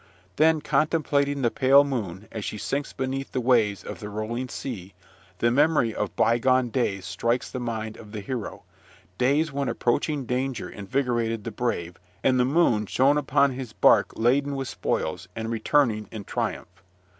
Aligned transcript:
Then, 0.37 0.61
contemplating 0.61 1.43
the 1.43 1.51
pale 1.51 1.83
moon, 1.83 2.27
as 2.31 2.43
she 2.43 2.57
sinks 2.57 2.91
beneath 2.91 3.33
the 3.33 3.39
waves 3.39 3.83
of 3.83 3.99
the 3.99 4.09
rolling 4.09 4.49
sea, 4.49 4.95
the 5.37 5.51
memory 5.51 5.93
of 5.93 6.15
bygone 6.15 6.69
days 6.69 7.05
strikes 7.05 7.51
the 7.51 7.59
mind 7.59 7.97
of 7.97 8.11
the 8.11 8.21
hero, 8.21 8.63
days 9.19 9.51
when 9.51 9.69
approaching 9.69 10.25
danger 10.25 10.67
invigorated 10.67 11.43
the 11.43 11.51
brave, 11.51 11.97
and 12.23 12.39
the 12.39 12.45
moon 12.45 12.87
shone 12.87 13.19
upon 13.19 13.51
his 13.51 13.73
bark 13.73 14.11
laden 14.15 14.55
with 14.55 14.67
spoils, 14.69 15.27
and 15.35 15.51
returning 15.51 16.07
in 16.11 16.23
triumph. 16.23 16.81